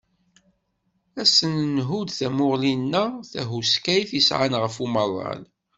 [1.21, 5.41] Ad sen-nhudd tamuɣli-nni tahuskayt i sɛan ɣef umaḍal.